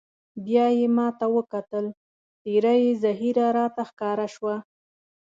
[0.45, 1.85] بیا یې ما ته وکتل،
[2.41, 4.55] څېره یې زهېره راته ښکاره شوه.